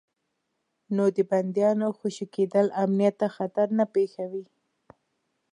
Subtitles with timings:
[0.95, 4.45] نو د بندیانو خوشي کېدل امنیت ته خطر نه پېښوي.